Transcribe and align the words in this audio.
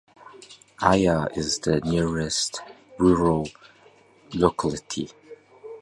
Aya 0.81 1.27
is 1.37 1.59
the 1.59 1.79
nearest 1.81 2.59
rural 2.97 3.47
locality. 4.33 5.11